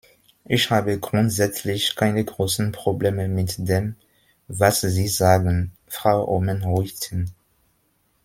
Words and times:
Ich 0.45 0.71
habe 0.71 0.99
grundsätzlich 0.99 1.95
keine 1.95 2.25
großen 2.25 2.71
Probleme 2.71 3.27
mit 3.27 3.53
dem, 3.59 3.93
was 4.47 4.81
Sie 4.81 5.07
sagen, 5.07 5.73
Frau 5.85 6.27
Oomen-Ruijten. 6.27 7.29